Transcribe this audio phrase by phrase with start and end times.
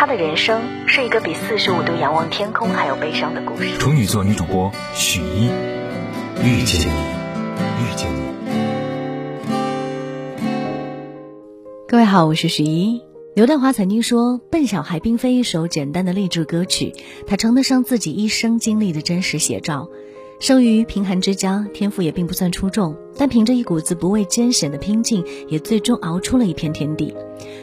[0.00, 3.76] 他的人生是一个比四十五度仰望天空还要悲伤的故事。
[3.78, 5.46] 处女座女主播许一，
[6.40, 6.92] 遇见你，
[7.82, 8.20] 遇见你。
[11.88, 13.02] 各位好，我是许一。
[13.34, 16.94] 刘德华曾经说，《笨小孩》并非一首简单的励志歌曲，
[17.26, 19.88] 它称得上自己一生经历的真实写照。
[20.40, 27.12] 生于贫寒之家，天赋也并不算出众，但凭着一股子不畏艰险的拼劲，也最终熬出了一片天地。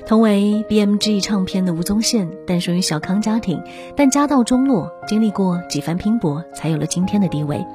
[0.05, 3.61] 同为 BMG 唱片的吴宗宪，诞生于小康家庭，
[3.95, 7.65] 但家道中落，经历过几番拼搏，才有了今天的地位。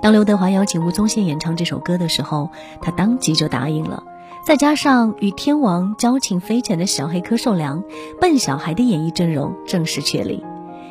[0.00, 2.48] 当刘德华邀请吴宗宪演唱这首歌的时候，
[2.80, 4.04] 他当即就答应了。
[4.46, 7.82] 再加上与天王交情匪浅的小黑柯受良，
[8.20, 10.44] 笨小孩的演艺阵容正式确立。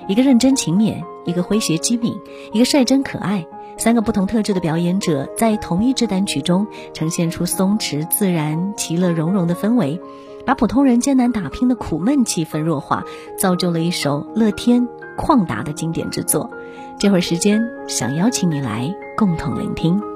[0.09, 2.19] 一个认真勤勉，一个诙谐机敏，
[2.51, 3.45] 一个率真可爱，
[3.77, 9.99] 三个不同特质的表演者在同一支单曲中呈现出松弛自然、其乐融融的氛围，
[10.45, 13.03] 把普通人艰难打拼的苦闷气氛弱化，
[13.37, 16.51] 造就了一首乐天旷达的经典之作。
[16.99, 20.12] 这会儿时间，想邀请你来共同聆听。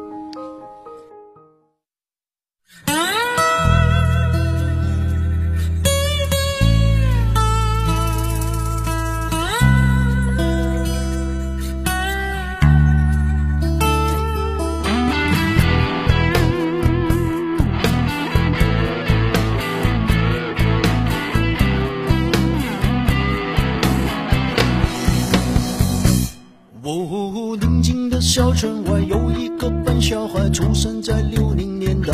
[30.50, 32.14] 出生在六零年代。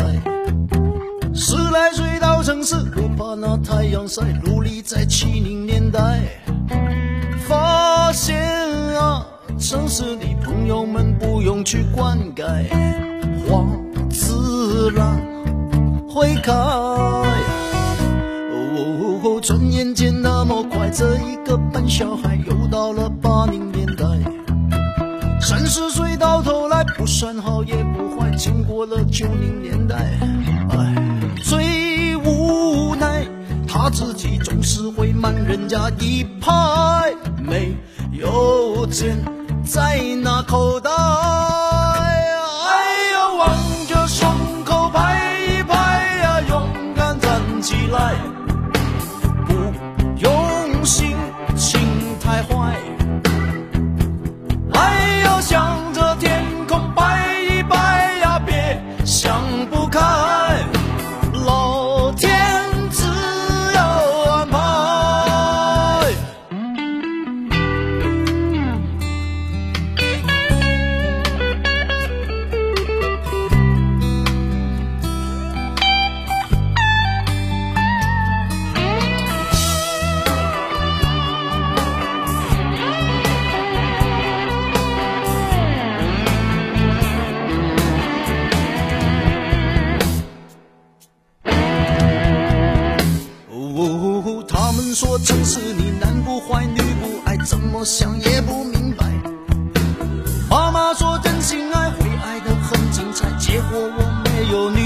[1.34, 6.20] 十来岁到城市，不怕那太阳晒，努力在七零年代。
[7.46, 8.40] 发现
[8.96, 9.26] 啊，
[9.58, 12.68] 城市里朋友们不用去灌溉，
[13.46, 13.66] 花
[14.08, 15.20] 自然
[16.08, 16.52] 会开。
[18.56, 23.93] 哦，转眼间那么快，这一个笨小孩又到了八零年代。
[25.74, 29.96] 十岁到头来不算好也不坏，经过了九零年代，
[30.70, 30.94] 哎，
[31.42, 33.26] 最无奈
[33.66, 37.12] 他自己总是会慢人家一拍，
[37.42, 37.76] 没
[38.12, 39.18] 有钱
[39.66, 40.92] 在那口袋，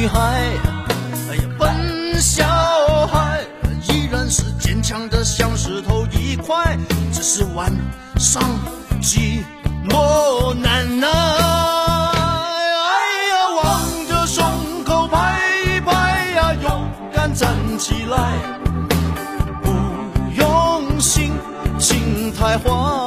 [0.09, 0.19] 孩。
[1.31, 2.45] 哎呀，笨小
[3.07, 3.41] 孩
[3.89, 6.77] 依然是坚强的像石头一块，
[7.13, 7.73] 只是晚
[8.19, 8.43] 上
[9.01, 9.43] 寂
[9.89, 11.09] 寞难耐。
[11.09, 12.93] 哎
[13.31, 14.45] 呀，望着胸
[14.85, 18.33] 口拍一拍呀，勇敢站起来。
[19.63, 19.71] 不
[20.41, 21.33] 用心
[21.79, 22.98] 情太坏。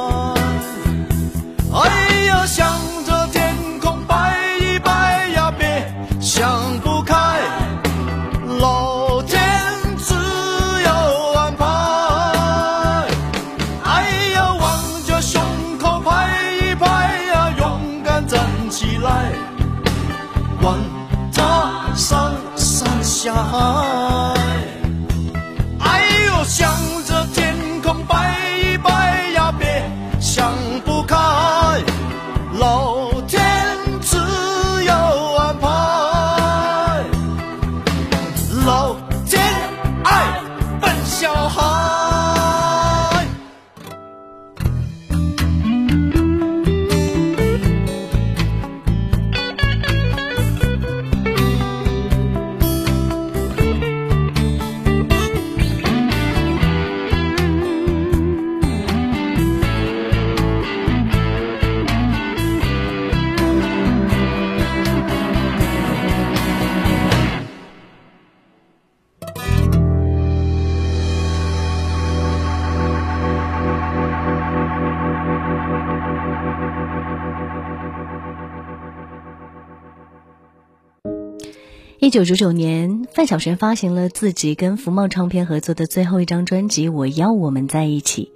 [82.02, 88.32] 一九九九年，范晓萱发行了自己跟福茂唱片合作的最后一张专辑《我要我们在一起》。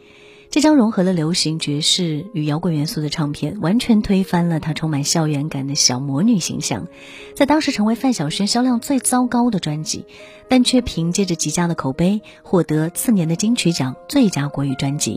[0.51, 6.87] 这张融合了流行、爵士与摇滚元素的唱片，完全推翻了她充满校园感的小魔女形象，
[7.35, 10.05] 在当时成为范晓萱销量最糟糕的专辑，
[10.49, 15.17] 但却凭借着极佳的口碑，获得次年的金曲奖最佳国语专辑。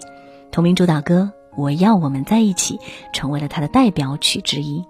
[0.52, 2.78] 同名主打歌《我要我们在一起》
[3.14, 4.84] 成为了她的代表曲之一。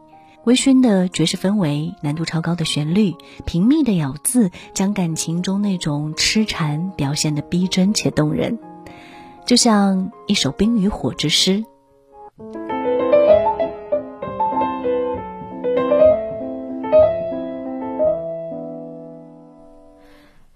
[0.46, 3.14] 微醺的爵士氛围，难度超高的旋律，
[3.46, 8.58] 平密的咬字，将感情中那种痴缠表现得逼真且动人，
[9.46, 11.66] 就像一首冰与火之诗。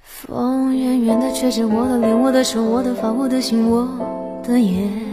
[0.06, 3.88] 风远远的吹着我的脸，我的手，我的发，我的心，我
[4.44, 5.13] 的眼。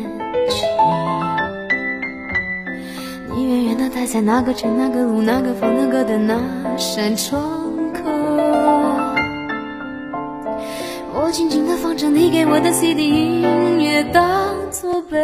[4.12, 6.36] 在那个城、那个路、那个房、那个的那
[6.76, 7.40] 扇窗
[7.94, 8.10] 口，
[11.14, 15.16] 我静静的放着你给我的 CD 音乐，当作背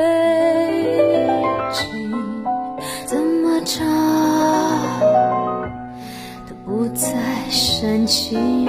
[1.72, 2.14] 景，
[3.06, 3.84] 怎么唱
[6.48, 7.10] 都不再
[7.50, 8.68] 煽情。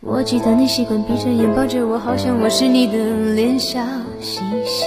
[0.00, 2.94] 我记得你习惯闭着眼抱着我，好像我是你的
[3.34, 3.78] 脸，笑
[4.22, 4.86] 嘻嘻。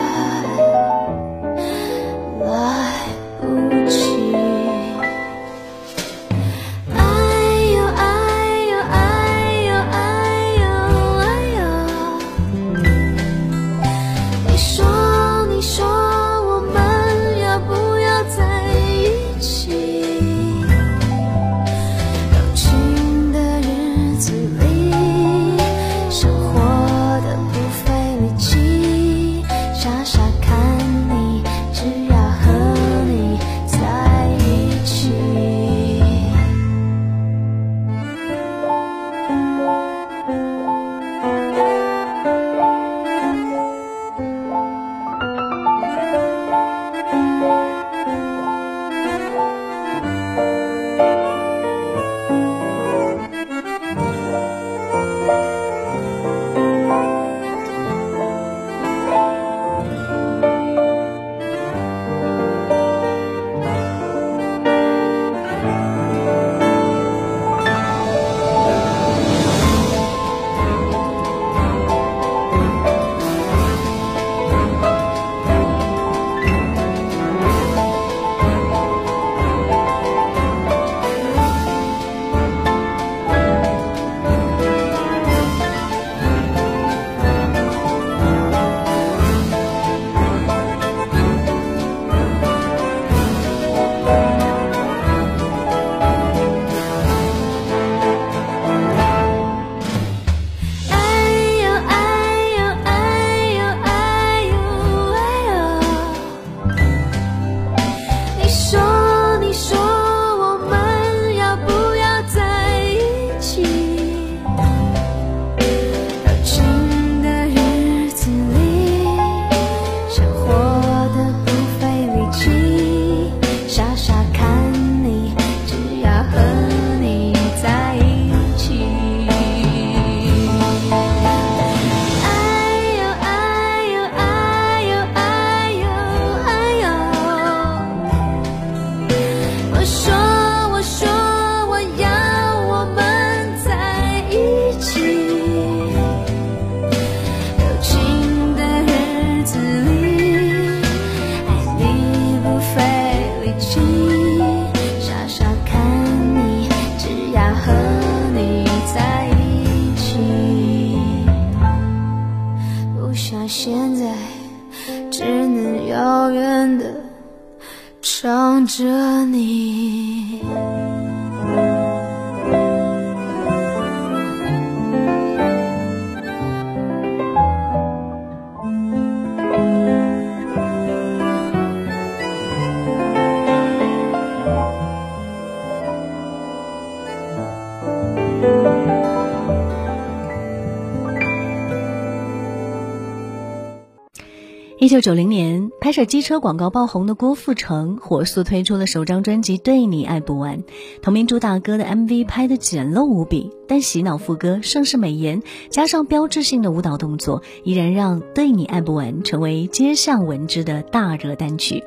[194.91, 200.57] 九九零年，拍摄机车广告爆红的郭富城火速推出了首张专辑《对你爱不完》，
[201.01, 211.81] 同名主打歌的 MV 拍的简陋无比，但洗脑副歌、盛世美颜，加上标志性的舞蹈动作，依然让《对你爱不完》成为街巷闻之的大热单曲。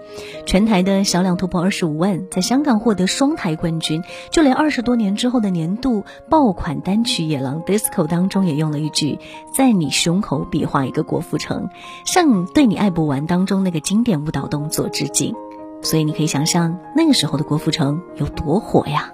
[0.47, 4.03] 全台的销量突破二十五万，在香港获得双台冠军。
[4.31, 9.19] 就连二十多年之后的年度爆款单曲《野狼 DISCO》当中，也用了一句
[9.55, 11.69] “在你胸口比划一个郭富城”，
[12.07, 15.35] 向《对你爱不完》当中那个经典舞蹈动作致敬。
[15.83, 19.13] 所以你可以想象那个时候的郭富城有多火呀！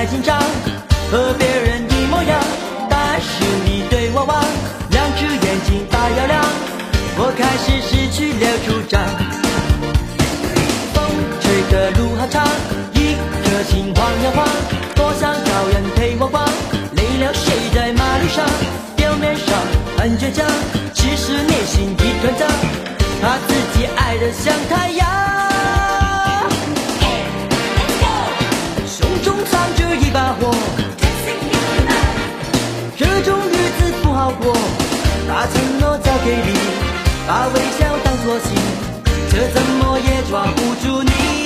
[0.00, 0.40] 太紧张，
[1.12, 2.40] 和别人一模样。
[2.88, 4.42] 但是你对我望，
[4.92, 6.42] 两只眼睛大又亮，
[7.18, 8.98] 我开始失去了主张。
[10.94, 11.04] 风
[11.42, 12.48] 吹的路好长，
[12.94, 13.12] 一
[13.44, 14.48] 颗心晃呀晃，
[14.96, 16.48] 多想找人陪我逛。
[16.92, 18.42] 累了睡在马路上，
[18.96, 19.54] 表面上
[19.98, 20.46] 很倔强，
[20.94, 22.46] 其实内心一团糟。
[23.20, 25.49] 怕自己爱的像太阳。
[29.80, 30.54] 这一把火，
[32.98, 34.54] 这种日子不好过。
[35.26, 36.54] 把承诺交给你，
[37.26, 38.52] 把微笑当作信，
[39.30, 41.39] 却怎么也抓不住你。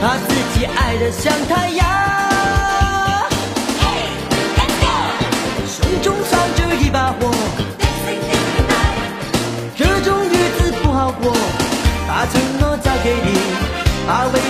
[0.00, 1.86] 他自己爱的像太阳，
[5.68, 7.30] 胸中藏着一把火，
[9.76, 11.36] 这种日子不好过。
[12.08, 13.38] 把承诺交给你，
[14.06, 14.40] 把微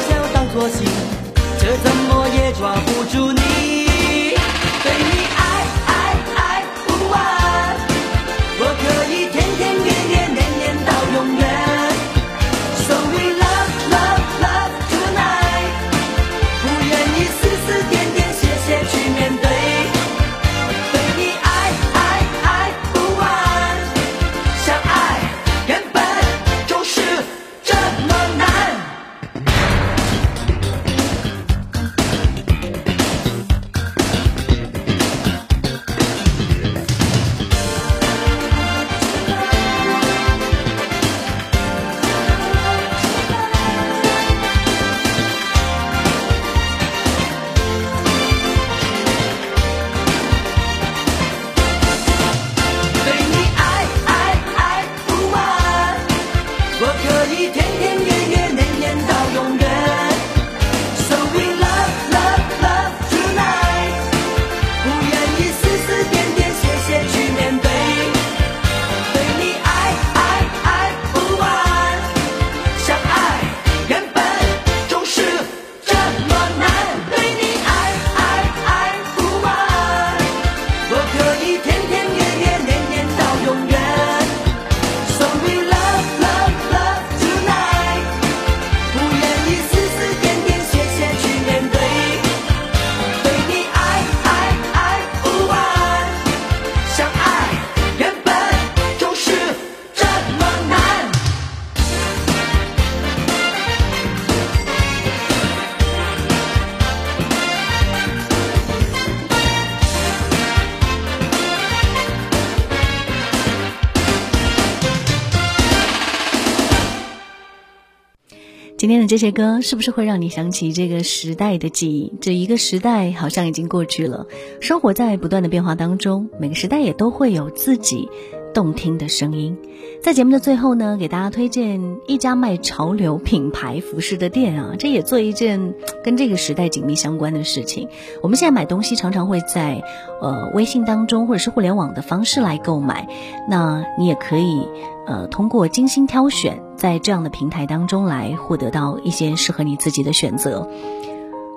[118.81, 122.15] 今天的这些歌是不是会让你想起这个时代的记忆？
[122.19, 124.27] 这一个时代好像已经过去了，
[124.63, 128.09] 生活在不断的变化当中，每个时代也都会有自己
[128.53, 129.57] 动听的声音。
[130.03, 137.89] 在节目的最后呢，给大家推荐一家卖潮流品牌服饰的店啊，这也做一件跟这个时代紧密相关的事情。
[138.23, 139.83] 我们现在买东西常常会在
[140.23, 143.09] 呃微信当中或者是互联网的方式来购买，
[143.49, 144.67] 那你也可以
[145.07, 150.67] 呃通过精心挑选，在这样的平台当中来获得到一些适合你自己的选择。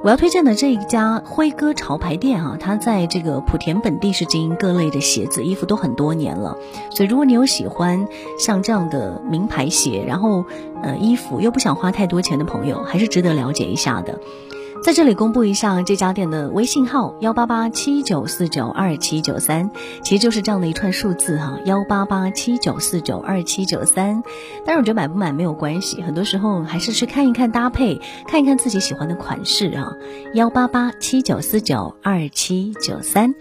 [0.03, 6.57] 我要推荐的这一家辉哥潮牌店啊，它在这个莆田本地是经营各类的鞋子、衣服都很多年了，
[6.91, 8.05] 所以如果你有喜欢
[8.37, 10.43] 像这样的名牌鞋，然后
[10.81, 14.19] 呃衣服又不想花太多钱的朋友，还是值得了解一下的。
[14.83, 19.71] 在这里公布一下这家店的微信号：幺八八七九四九二七九三，
[20.03, 24.21] 其实就是这样的一串数字哈，幺八八七九四九二七九三。
[24.65, 29.93] 但是我觉得买不买没有关系，很多时候还是去看一看搭配，看一看自己喜欢的款式啊。
[30.33, 33.35] 幺八八七九四九二七九三。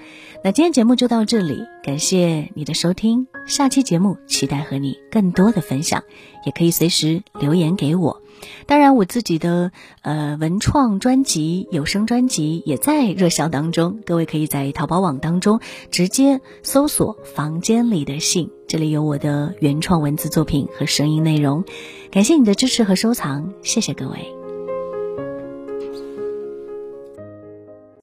[0.45, 6.03] 那今天节目就到这里，感谢你的收听，下期节目期待和你更多的分享，
[6.45, 8.21] 也可以随时留言给我。
[8.67, 9.71] 当然，我自己的
[10.03, 15.61] 呃文创专辑、有声专辑也在热销当中，各位可以在淘宝网当中
[15.93, 21.63] 直接搜索“房间里的信”，这里有我的原创文字作品和声音内容。
[22.11, 24.42] 感谢你的支持和收藏，谢谢各位。